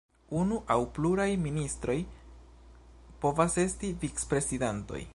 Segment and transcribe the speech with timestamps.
[0.43, 1.97] Unu aŭ pluraj ministroj
[3.25, 5.05] povas esti vic-prezidantoj.